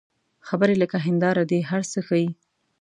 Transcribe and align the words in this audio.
خبرې 0.47 0.75
لکه 0.81 0.97
هنداره 1.05 1.43
دي، 1.49 1.59
هر 1.69 1.81
څه 1.91 1.99
ښيي 2.07 2.29